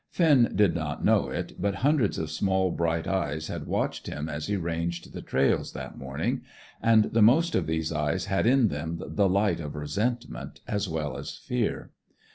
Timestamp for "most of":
7.21-7.67